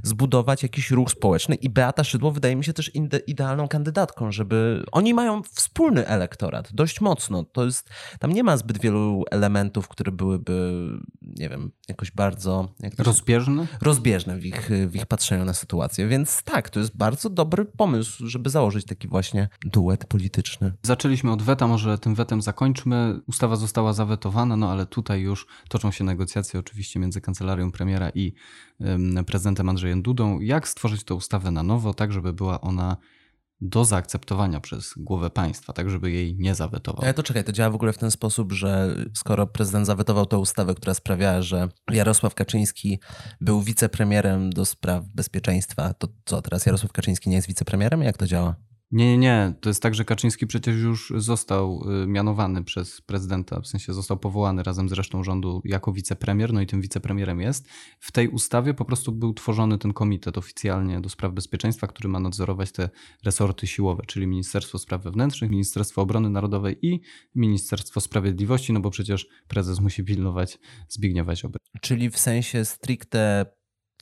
zbudować 0.03 0.63
jakiś 0.63 0.91
ruch 0.91 1.11
społeczny 1.11 1.55
i 1.55 1.69
Beata 1.69 2.03
Szydło 2.03 2.31
wydaje 2.31 2.55
mi 2.55 2.63
się 2.63 2.73
też 2.73 2.91
idealną 3.27 3.67
kandydatką, 3.67 4.31
żeby 4.31 4.83
oni 4.91 5.13
mają 5.13 5.43
wspólny 5.43 6.07
elektorat 6.07 6.73
dość 6.73 7.01
mocno. 7.01 7.43
To 7.43 7.65
jest, 7.65 7.89
tam 8.19 8.31
nie 8.31 8.43
ma 8.43 8.57
zbyt 8.57 8.81
wielu 8.81 9.23
elementów, 9.31 9.87
które 9.87 10.11
byłyby, 10.11 10.87
nie 11.21 11.49
wiem, 11.49 11.71
jakoś 11.87 12.11
bardzo... 12.11 12.73
Jak 12.79 12.99
rozbieżne? 12.99 13.67
Rozbieżne 13.81 14.37
w 14.37 14.45
ich, 14.45 14.69
w 14.87 14.95
ich 14.95 15.05
patrzeniu 15.05 15.45
na 15.45 15.53
sytuację, 15.53 16.07
więc 16.07 16.43
tak, 16.43 16.69
to 16.69 16.79
jest 16.79 16.97
bardzo 16.97 17.29
dobry 17.29 17.65
pomysł, 17.65 18.27
żeby 18.27 18.49
założyć 18.49 18.85
taki 18.85 19.07
właśnie 19.07 19.49
duet 19.65 20.05
polityczny. 20.05 20.73
Zaczęliśmy 20.83 21.31
od 21.31 21.41
weta, 21.41 21.67
może 21.67 21.97
tym 21.97 22.15
wetem 22.15 22.41
zakończmy. 22.41 23.19
Ustawa 23.27 23.55
została 23.55 23.93
zawetowana, 23.93 24.55
no 24.57 24.71
ale 24.71 24.85
tutaj 24.85 25.21
już 25.21 25.47
toczą 25.69 25.91
się 25.91 26.03
negocjacje 26.03 26.59
oczywiście 26.59 26.99
między 26.99 27.21
kancelarią 27.21 27.71
premiera 27.71 28.09
i 28.09 28.33
um, 28.79 29.25
prezydentem 29.25 29.40
prezydentem 29.41 29.69
Andrzejem 29.69 30.01
Dudą, 30.01 30.39
jak 30.39 30.67
stworzyć 30.67 31.03
tę 31.03 31.13
ustawę 31.13 31.51
na 31.51 31.63
nowo, 31.63 31.93
tak 31.93 32.11
żeby 32.11 32.33
była 32.33 32.61
ona 32.61 32.97
do 33.61 33.85
zaakceptowania 33.85 34.59
przez 34.59 34.93
głowę 34.97 35.29
państwa, 35.29 35.73
tak 35.73 35.89
żeby 35.89 36.11
jej 36.11 36.35
nie 36.37 36.55
zawetował. 36.55 37.03
Ale 37.03 37.13
to 37.13 37.23
czekaj, 37.23 37.43
to 37.43 37.51
działa 37.51 37.69
w 37.69 37.75
ogóle 37.75 37.93
w 37.93 37.97
ten 37.97 38.11
sposób, 38.11 38.51
że 38.51 38.95
skoro 39.13 39.47
prezydent 39.47 39.85
zawetował 39.87 40.25
tę 40.25 40.37
ustawę, 40.37 40.75
która 40.75 40.93
sprawiała, 40.93 41.41
że 41.41 41.69
Jarosław 41.91 42.35
Kaczyński 42.35 42.99
był 43.41 43.61
wicepremierem 43.61 44.49
do 44.49 44.65
spraw 44.65 45.05
bezpieczeństwa, 45.07 45.93
to 45.93 46.07
co, 46.25 46.41
teraz 46.41 46.65
Jarosław 46.65 46.91
Kaczyński 46.91 47.29
nie 47.29 47.35
jest 47.35 47.47
wicepremierem? 47.47 48.01
Jak 48.01 48.17
to 48.17 48.27
działa? 48.27 48.55
Nie, 48.91 49.05
nie, 49.05 49.17
nie. 49.17 49.53
To 49.61 49.69
jest 49.69 49.83
tak, 49.83 49.95
że 49.95 50.05
Kaczyński 50.05 50.47
przecież 50.47 50.75
już 50.75 51.13
został 51.15 51.83
y, 52.03 52.07
mianowany 52.07 52.63
przez 52.63 53.01
prezydenta, 53.01 53.61
w 53.61 53.67
sensie 53.67 53.93
został 53.93 54.17
powołany 54.17 54.63
razem 54.63 54.89
z 54.89 54.91
resztą 54.91 55.23
rządu 55.23 55.61
jako 55.65 55.93
wicepremier, 55.93 56.53
no 56.53 56.61
i 56.61 56.67
tym 56.67 56.81
wicepremierem 56.81 57.41
jest. 57.41 57.69
W 57.99 58.11
tej 58.11 58.29
ustawie 58.29 58.73
po 58.73 58.85
prostu 58.85 59.11
był 59.11 59.33
tworzony 59.33 59.77
ten 59.77 59.93
komitet 59.93 60.37
oficjalnie 60.37 61.01
do 61.01 61.09
spraw 61.09 61.33
bezpieczeństwa, 61.33 61.87
który 61.87 62.09
ma 62.09 62.19
nadzorować 62.19 62.71
te 62.71 62.89
resorty 63.25 63.67
siłowe, 63.67 64.03
czyli 64.07 64.27
Ministerstwo 64.27 64.77
Spraw 64.77 65.03
Wewnętrznych, 65.03 65.51
Ministerstwo 65.51 66.01
Obrony 66.01 66.29
Narodowej 66.29 66.77
i 66.81 67.01
Ministerstwo 67.35 68.01
Sprawiedliwości, 68.01 68.73
no 68.73 68.79
bo 68.79 68.89
przecież 68.89 69.27
prezes 69.47 69.79
musi 69.79 70.03
pilnować 70.03 70.59
Zbigniewa 70.87 71.35
Ziobry. 71.35 71.59
Czyli 71.81 72.09
w 72.09 72.17
sensie 72.17 72.65
stricte 72.65 73.45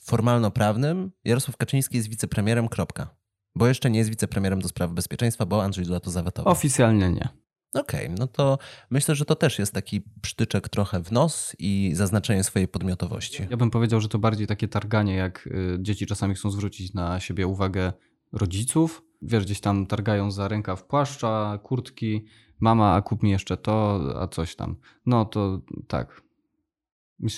formalno-prawnym 0.02 1.10
Jarosław 1.24 1.56
Kaczyński 1.56 1.96
jest 1.96 2.08
wicepremierem, 2.08 2.68
kropka. 2.68 3.19
Bo 3.54 3.66
jeszcze 3.66 3.90
nie 3.90 3.98
jest 3.98 4.10
wicepremierem 4.10 4.60
do 4.60 4.68
spraw 4.68 4.92
bezpieczeństwa, 4.92 5.46
bo 5.46 5.64
Andrzej 5.64 5.84
Duda 5.84 6.00
to 6.00 6.10
zawetował. 6.10 6.52
Oficjalnie 6.52 7.10
nie. 7.10 7.28
Okej, 7.74 8.04
okay, 8.06 8.16
no 8.18 8.26
to 8.26 8.58
myślę, 8.90 9.14
że 9.14 9.24
to 9.24 9.34
też 9.34 9.58
jest 9.58 9.74
taki 9.74 10.02
przytyczek 10.22 10.68
trochę 10.68 11.04
w 11.04 11.12
nos 11.12 11.56
i 11.58 11.92
zaznaczenie 11.94 12.44
swojej 12.44 12.68
podmiotowości. 12.68 13.46
Ja 13.50 13.56
bym 13.56 13.70
powiedział, 13.70 14.00
że 14.00 14.08
to 14.08 14.18
bardziej 14.18 14.46
takie 14.46 14.68
targanie, 14.68 15.14
jak 15.14 15.46
y, 15.46 15.78
dzieci 15.80 16.06
czasami 16.06 16.34
chcą 16.34 16.50
zwrócić 16.50 16.94
na 16.94 17.20
siebie 17.20 17.46
uwagę 17.46 17.92
rodziców. 18.32 19.02
Wiesz, 19.22 19.44
gdzieś 19.44 19.60
tam 19.60 19.86
targają 19.86 20.30
za 20.30 20.48
rękaw 20.48 20.84
płaszcza, 20.84 21.58
kurtki. 21.62 22.24
Mama, 22.60 22.94
a 22.94 23.02
kup 23.02 23.22
mi 23.22 23.30
jeszcze 23.30 23.56
to, 23.56 24.00
a 24.20 24.28
coś 24.28 24.56
tam. 24.56 24.76
No 25.06 25.24
to 25.24 25.60
tak, 25.88 26.22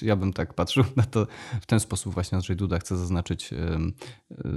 ja 0.03 0.17
bym 0.17 0.33
tak 0.33 0.55
patrzył 0.55 0.85
na 0.97 1.03
to 1.03 1.27
w 1.61 1.67
ten 1.67 1.81
sposób 1.81 2.15
właśnie 2.15 2.37
Andrzej 2.37 2.57
Duda 2.57 2.79
chce 2.79 2.97
zaznaczyć 2.97 3.51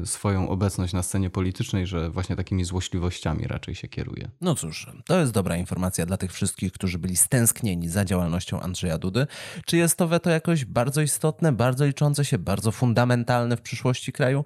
swoją 0.05 0.50
obecność 0.50 0.94
na 0.94 1.03
scenie 1.03 1.29
politycznej, 1.29 1.88
że 1.88 2.10
właśnie 2.10 2.36
takimi 2.36 2.63
złośliwościami 2.63 3.48
raczej 3.48 3.75
się 3.75 3.88
kieruje. 3.88 4.29
No 4.41 4.55
cóż, 4.55 4.89
to 5.05 5.20
jest 5.20 5.32
dobra 5.32 5.58
informacja 5.58 6.05
dla 6.05 6.17
tych 6.17 6.34
wszystkich, 6.34 6.72
którzy 6.72 7.00
byli 7.00 7.17
stęsknieni 7.17 7.89
za 7.89 8.05
działalnością 8.05 8.60
Andrzeja 8.60 8.98
Dudy. 8.98 9.27
Czy 9.65 9.77
jest 9.77 9.98
to 9.98 10.08
weto 10.08 10.29
jakoś 10.29 10.65
bardzo 10.65 11.01
istotne, 11.01 11.51
bardzo 11.51 11.86
liczące 11.86 12.25
się, 12.25 12.38
bardzo 12.38 12.72
fundamentalne 12.72 13.58
w 13.58 13.62
przyszłości 13.62 14.12
kraju? 14.12 14.46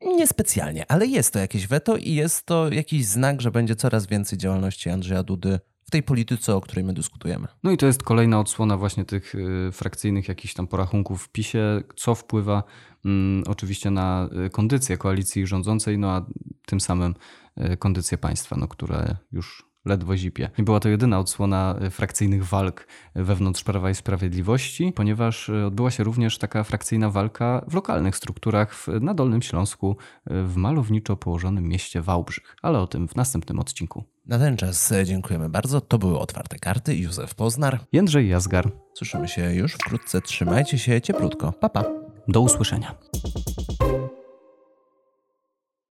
Niespecjalnie, 0.00 0.90
ale 0.90 1.06
jest 1.06 1.32
to 1.32 1.38
jakieś 1.38 1.66
weto 1.66 1.96
i 1.96 2.14
jest 2.14 2.46
to 2.46 2.72
jakiś 2.72 3.06
znak, 3.06 3.40
że 3.40 3.50
będzie 3.50 3.76
coraz 3.76 4.06
więcej 4.06 4.38
działalności 4.38 4.90
Andrzeja 4.90 5.22
Dudy 5.22 5.60
w 5.88 5.90
tej 5.90 6.02
polityce, 6.02 6.56
o 6.56 6.60
której 6.60 6.84
my 6.84 6.94
dyskutujemy. 6.94 7.48
No 7.62 7.70
i 7.70 7.76
to 7.76 7.86
jest 7.86 8.02
kolejna 8.02 8.40
odsłona 8.40 8.76
właśnie 8.76 9.04
tych 9.04 9.34
y, 9.34 9.72
frakcyjnych 9.72 10.28
jakichś 10.28 10.54
tam 10.54 10.66
porachunków 10.66 11.22
w 11.22 11.28
PiSie, 11.28 11.82
co 11.96 12.14
wpływa 12.14 12.62
mm, 13.04 13.44
oczywiście 13.46 13.90
na 13.90 14.28
y, 14.46 14.50
kondycję 14.50 14.96
koalicji 14.96 15.46
rządzącej, 15.46 15.98
no 15.98 16.10
a 16.10 16.26
tym 16.66 16.80
samym 16.80 17.14
y, 17.72 17.76
kondycję 17.76 18.18
państwa, 18.18 18.56
no, 18.56 18.68
które 18.68 19.16
już 19.32 19.68
ledwo 19.84 20.16
zipie. 20.16 20.50
Nie 20.58 20.64
była 20.64 20.80
to 20.80 20.88
jedyna 20.88 21.18
odsłona 21.18 21.78
frakcyjnych 21.90 22.44
walk 22.44 22.86
wewnątrz 23.14 23.64
Prawa 23.64 23.90
i 23.90 23.94
Sprawiedliwości, 23.94 24.92
ponieważ 24.96 25.50
odbyła 25.50 25.90
się 25.90 26.04
również 26.04 26.38
taka 26.38 26.64
frakcyjna 26.64 27.10
walka 27.10 27.64
w 27.68 27.74
lokalnych 27.74 28.16
strukturach 28.16 28.74
w, 28.74 28.88
na 29.00 29.14
Dolnym 29.14 29.42
Śląsku, 29.42 29.96
w 30.26 30.56
malowniczo 30.56 31.16
położonym 31.16 31.64
mieście 31.64 32.02
Wałbrzych. 32.02 32.56
Ale 32.62 32.80
o 32.80 32.86
tym 32.86 33.08
w 33.08 33.16
następnym 33.16 33.58
odcinku. 33.58 34.04
Na 34.28 34.38
ten 34.38 34.56
czas 34.56 34.92
dziękujemy 35.04 35.48
bardzo. 35.48 35.80
To 35.80 35.98
były 35.98 36.18
Otwarte 36.18 36.58
Karty. 36.58 36.96
Józef 36.96 37.34
Poznar. 37.34 37.80
Jędrzej 37.92 38.28
Jazgar. 38.28 38.70
Słyszymy 38.94 39.28
się 39.28 39.54
już 39.54 39.72
wkrótce. 39.72 40.20
Trzymajcie 40.20 40.78
się 40.78 41.00
cieplutko. 41.00 41.52
Pa, 41.52 41.68
pa. 41.68 41.84
Do 42.28 42.40
usłyszenia. 42.40 42.94